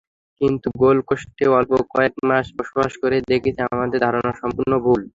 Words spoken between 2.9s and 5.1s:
করেই দেখেছি, আমাদের ধারণা সম্পূর্ণ ভুল।